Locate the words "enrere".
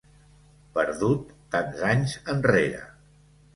2.35-2.83